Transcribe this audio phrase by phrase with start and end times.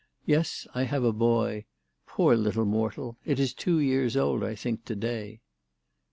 [0.25, 1.65] Yes, I have a boy.
[2.07, 3.17] Poor little mortal!
[3.23, 5.41] It is two years old I think to day."